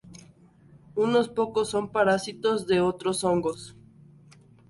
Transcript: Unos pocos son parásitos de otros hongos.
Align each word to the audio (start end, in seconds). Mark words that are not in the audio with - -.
Unos 0.95 1.29
pocos 1.29 1.69
son 1.69 1.91
parásitos 1.91 2.65
de 2.65 2.81
otros 2.81 3.23
hongos. 3.23 3.77